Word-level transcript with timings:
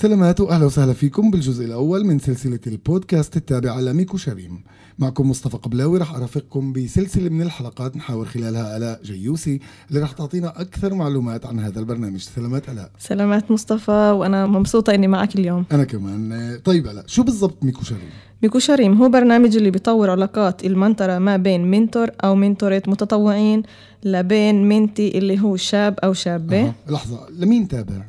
سلامات 0.00 0.40
وأهلا 0.40 0.66
وسهلا 0.66 0.92
فيكم 0.92 1.30
بالجزء 1.30 1.64
الأول 1.64 2.06
من 2.06 2.18
سلسلة 2.18 2.60
البودكاست 2.66 3.36
التابعه 3.36 3.80
لميكو 3.80 4.16
شريم. 4.16 4.62
معكم 4.98 5.30
مصطفى 5.30 5.56
قبلاوي 5.56 5.98
رح 5.98 6.14
أرافقكم 6.14 6.72
بسلسلة 6.72 7.28
من 7.28 7.42
الحلقات 7.42 7.96
نحاور 7.96 8.24
خلالها 8.24 8.76
ألاء 8.76 9.00
جيوسي 9.02 9.60
اللي 9.90 10.00
رح 10.00 10.12
تعطينا 10.12 10.60
أكثر 10.60 10.94
معلومات 10.94 11.46
عن 11.46 11.58
هذا 11.58 11.80
البرنامج. 11.80 12.20
سلامات 12.20 12.68
ألاء. 12.68 12.90
سلامات 12.98 13.50
مصطفى 13.50 13.90
وأنا 13.90 14.46
مبسوطة 14.46 14.94
إني 14.94 15.06
معك 15.06 15.34
اليوم. 15.34 15.64
أنا 15.72 15.84
كمان. 15.84 16.58
طيب 16.64 16.86
ألاء 16.86 17.04
شو 17.06 17.22
بالضبط 17.22 17.64
ميكو 17.64 17.82
شريم؟ 17.82 18.10
ميكو 18.42 18.58
شريم 18.58 19.02
هو 19.02 19.08
برنامج 19.08 19.56
اللي 19.56 19.70
بيطور 19.70 20.10
علاقات 20.10 20.64
المنطرة 20.64 21.18
ما 21.18 21.36
بين 21.36 21.70
mentor 21.70 22.10
أو 22.24 22.34
منتورة 22.34 22.82
متطوعين 22.86 23.62
لبين 24.04 24.68
mentee 24.68 25.18
اللي 25.18 25.40
هو 25.40 25.56
شاب 25.56 25.98
أو 26.04 26.12
شابة. 26.12 26.68
أه. 26.68 26.74
لحظة 26.88 27.18
لمين 27.38 27.68
تابع؟ 27.68 28.04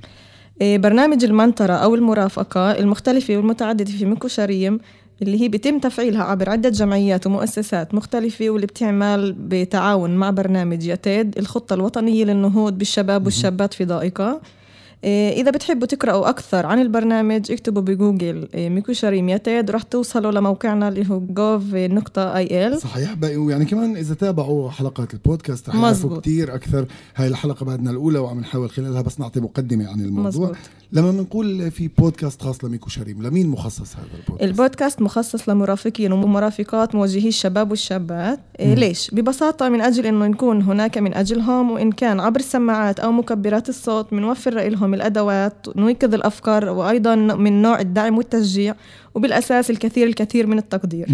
إيه، 0.62 0.78
برنامج 0.78 1.24
المنطرة 1.24 1.74
أو 1.74 1.96
المرافقة 1.96 2.72
المختلفة 2.72 3.38
والمتعددة 3.38 3.92
في 3.92 4.06
ميكو 4.06 4.28
شريم 4.28 4.80
اللي 5.22 5.42
هي 5.42 5.48
بيتم 5.48 5.80
تفعيلها 5.80 6.24
عبر 6.24 6.50
عدة 6.50 6.70
جمعيات 6.70 7.28
ومؤسسات 7.28 7.94
مختلفة 7.94 8.50
واللي 8.50 8.68
بتعمل 8.68 9.36
بتعاون 9.40 10.16
مع 10.16 10.30
برنامج 10.30 10.86
يتيد 10.88 11.38
الخطة 11.38 11.74
الوطنية 11.74 12.26
للنهوض 12.26 12.78
بالشباب 12.78 13.26
والشابات 13.26 13.74
في 13.74 13.86
ضائقة. 13.86 14.42
إذا 15.04 15.52
بتحبوا 15.52 15.88
تقرأوا 15.88 16.30
أكثر 16.30 16.66
عن 16.66 16.80
البرنامج 16.82 17.52
اكتبوا 17.52 17.82
بجوجل 17.82 18.48
إيه، 18.54 18.70
ميكو 18.70 18.94
شريم 18.94 19.30
يتيد 19.30 19.72
رح 19.72 19.82
توصلوا 19.82 20.32
لموقعنا 20.32 20.88
اللي 20.88 21.10
هو 21.10 21.20
gov 21.20 21.74
نقطة 21.74 22.38
il 22.38 22.82
صحيح 22.82 23.16
ويعني 23.38 23.66
كمان 23.66 23.98
إذا 23.98 24.14
تابعوا 24.14 24.70
حلقات 24.70 25.14
البودكاست 25.14 25.70
رح 25.70 25.76
يعرفوا 25.76 26.20
كثير 26.20 26.56
أكثر 26.56 26.86
هاي 27.16 27.28
الحلقة 27.28 27.66
بعدنا 27.66 27.92
الأولى 27.92 28.20
وعم 28.20 28.40
نحاول 28.40 28.70
خلالها 28.70 29.02
بس 29.02 29.20
نعطي 29.20 29.40
مقدمة 29.40 29.90
عن 29.90 30.00
الموضوع 30.00 30.28
مزبوط. 30.28 30.56
لما 30.94 31.12
بنقول 31.12 31.72
في 31.72 31.88
بودكاست 31.88 32.42
خاص 32.42 32.64
لميكو 32.64 32.90
شريم 32.90 33.24
لمين 33.24 33.48
مخصص 33.48 33.96
هذا 33.96 34.06
البودكاست؟ 34.06 34.44
البودكاست 34.44 35.02
مخصص 35.02 35.50
لمرافقين 35.50 36.12
ومرافقات 36.12 36.96
موجهي 36.96 37.28
الشباب 37.28 37.72
والشابات 37.72 38.40
إيه 38.60 38.74
ليش؟ 38.74 39.12
ببساطة 39.14 39.70
من 39.70 39.82
أجل 39.82 40.06
أنه 40.06 40.28
نكون 40.28 40.62
هناك 40.62 40.98
من 40.98 41.14
أجلهم 41.14 41.72
وإن 41.72 41.92
كان 41.92 42.20
عبر 42.20 42.40
السماعات 42.40 43.00
أو 43.00 43.12
مكبرات 43.12 43.70
الصوت 43.70 44.12
بنوفر 44.12 44.70
لهم 44.70 44.91
الأدوات 44.94 45.68
نوكد 45.76 46.14
الأفكار 46.14 46.70
وأيضا 46.70 47.16
من 47.16 47.62
نوع 47.62 47.80
الدعم 47.80 48.18
والتشجيع. 48.18 48.76
وبالأساس 49.16 49.70
الكثير 49.70 50.08
الكثير 50.08 50.48
من 50.48 50.58
التقدير. 50.58 51.08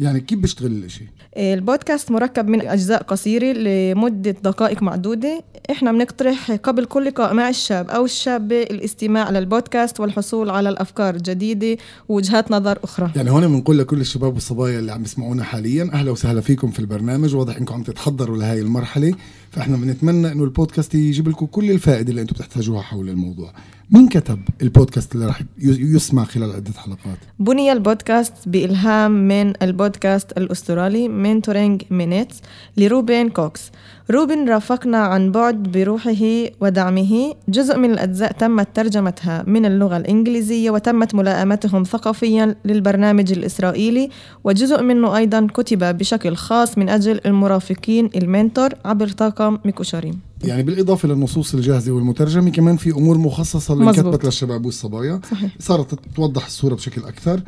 يعني 0.00 0.20
كيف 0.20 0.38
بيشتغل 0.38 0.84
الشيء؟ 0.84 1.06
البودكاست 1.36 2.10
مركب 2.10 2.48
من 2.48 2.60
أجزاء 2.60 3.02
قصيرة 3.02 3.52
لمدة 3.52 4.30
دقائق 4.30 4.82
معدودة. 4.82 5.44
إحنا 5.70 5.92
بنقترح 5.92 6.50
قبل 6.50 6.84
كل 6.84 7.04
لقاء 7.04 7.34
مع 7.34 7.48
الشاب 7.48 7.90
أو 7.90 8.04
الشابة 8.04 8.62
الاستماع 8.62 9.30
للبودكاست 9.30 10.00
والحصول 10.00 10.50
على 10.50 10.68
الأفكار 10.68 11.14
الجديدة 11.14 11.76
ووجهات 12.08 12.50
نظر 12.50 12.78
أخرى. 12.84 13.10
يعني 13.16 13.30
هون 13.30 13.48
بنقول 13.48 13.78
لكل 13.78 14.00
الشباب 14.00 14.34
والصبايا 14.34 14.78
اللي 14.78 14.92
عم 14.92 15.02
يسمعونا 15.02 15.44
حاليا 15.44 15.90
أهلا 15.92 16.10
وسهلا 16.10 16.40
فيكم 16.40 16.70
في 16.70 16.78
البرنامج. 16.78 17.34
واضح 17.34 17.56
إنكم 17.56 17.74
عم 17.74 17.82
تتحضروا 17.82 18.36
لهي 18.36 18.60
المرحلة 18.60 19.14
فإحنا 19.50 19.76
بنتمنى 19.76 20.32
إنه 20.32 20.44
البودكاست 20.44 20.94
يجيب 20.94 21.28
لكم 21.28 21.46
كل 21.46 21.70
الفائدة 21.70 22.10
اللي 22.10 22.20
أنتم 22.22 22.34
بتحتاجوها 22.34 22.82
حول 22.82 23.08
الموضوع. 23.08 23.52
مين 23.90 24.08
كتب 24.08 24.38
البودكاست 24.62 25.14
اللي 25.14 25.26
راح 25.26 25.42
يسمع 25.58 26.24
خلال 26.24 26.52
عدة 26.52 26.72
حلقات؟ 26.72 27.18
بني 27.38 27.72
البودكاست 27.72 28.34
بإلهام 28.46 29.28
من 29.28 29.52
البودكاست 29.62 30.32
الأسترالي 30.32 31.08
Mentoring 31.08 31.82
Minutes 31.90 32.40
لروبين 32.76 33.28
كوكس. 33.28 33.70
روبن 34.10 34.48
رافقنا 34.48 34.98
عن 34.98 35.32
بعد 35.32 35.62
بروحه 35.62 36.44
ودعمه. 36.60 37.34
جزء 37.48 37.78
من 37.78 37.90
الأجزاء 37.90 38.32
تمت 38.32 38.68
ترجمتها 38.74 39.44
من 39.46 39.66
اللغة 39.66 39.96
الإنجليزية 39.96 40.70
وتمت 40.70 41.14
ملائمتهم 41.14 41.84
ثقافيا 41.84 42.56
للبرنامج 42.64 43.32
الإسرائيلي. 43.32 44.10
وجزء 44.44 44.82
منه 44.82 45.16
أيضا 45.16 45.46
كتب 45.54 45.98
بشكل 45.98 46.36
خاص 46.36 46.78
من 46.78 46.88
أجل 46.88 47.20
المرافقين 47.26 48.10
ال 48.16 48.24
mentor 48.24 48.70
عبر 48.84 49.08
طاقم 49.08 49.58
ميكوشاريم 49.64 50.20
يعني 50.44 50.62
بالإضافة 50.62 51.08
للنصوص 51.08 51.54
الجاهزة 51.54 51.92
والمترجمة 51.92 52.50
كمان 52.50 52.76
في 52.76 52.90
أمور 52.90 53.18
مخصصة 53.18 53.74
للكتبة 53.74 54.18
للشباب 54.24 54.66
والصبايا. 54.66 55.20
صحيح. 55.30 55.50
صارت 55.58 55.98
توضح 56.16 56.46
الصورة 56.46 56.74
بشكل 56.74 57.04
أكثر. 57.04 57.40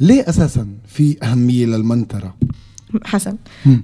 ليه 0.00 0.24
أساسا 0.28 0.66
في 0.86 1.16
أهمية 1.22 1.66
للمنترة 1.66 2.34
حسن. 3.04 3.36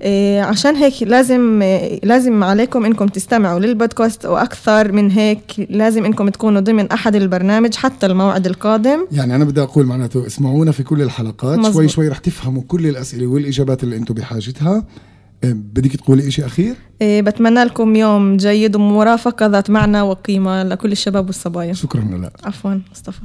إيه 0.03 0.43
عشان 0.43 0.77
هيك 0.77 1.03
لازم 1.03 1.63
إيه 1.63 2.01
لازم 2.05 2.45
عليكم 2.45 2.85
إنكم 2.85 3.07
تستمعوا 3.07 3.61
للبودكاست 3.61 4.27
وأكثر 4.27 4.93
من 4.93 5.11
هيك 5.11 5.67
لازم 5.71 6.05
إنكم 6.05 6.29
تكونوا 6.29 6.61
ضمن 6.61 6.91
أحد 6.91 7.17
البرنامج 7.17 7.75
حتى 7.75 8.07
الموعد 8.07 8.47
القادم. 8.47 9.07
يعني 9.13 9.37
أنا 9.37 9.45
بدي 9.45 9.63
أقول 9.63 9.87
معناته 9.87 10.27
اسمعونا 10.27 10.73
في 10.73 10.83
كل 10.83 11.03
الحلقات. 11.03 11.59
مزبوط. 11.59 11.75
شوي 11.75 11.89
شوي 11.89 12.09
رح 12.09 12.19
تفهموا 12.19 12.63
كل 12.69 12.87
الأسئلة 12.87 13.27
والإجابات 13.27 13.85
اللي 13.85 13.97
أنتم 13.97 14.15
بحاجتها. 14.15 14.85
بدك 15.43 15.97
تقولي 15.97 16.31
شيء 16.31 16.47
أخير؟ 16.47 16.75
إيه 17.01 17.23
بتمنى 17.23 17.65
لكم 17.65 17.97
يوم 17.97 18.37
جيد 18.37 18.77
ومرافقة 18.77 19.47
ذات 19.47 19.71
معنى 19.71 20.01
وقيمة 20.01 20.63
لكل 20.63 20.93
الشباب 20.93 21.27
والصبايا. 21.27 21.73
شكرا 21.73 22.01
لك. 22.03 22.47
عفوا 22.47 22.81
مصطفى. 22.93 23.21